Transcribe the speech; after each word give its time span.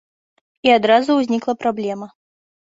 І 0.67 0.71
адразу 0.77 1.17
ўзнікла 1.19 1.53
праблема. 1.65 2.07